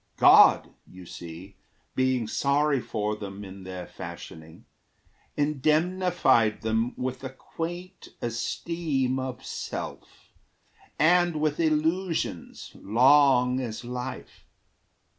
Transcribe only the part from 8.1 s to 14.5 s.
esteem Of self, and with illusions long as life.